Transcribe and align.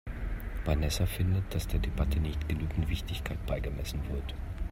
Vanessa 0.65 1.05
findet, 1.05 1.53
dass 1.53 1.67
der 1.67 1.79
Debatte 1.79 2.19
nicht 2.19 2.49
genügend 2.49 2.89
Wichtigkeit 2.89 3.37
beigemessen 3.45 3.99
wird. 4.09 4.33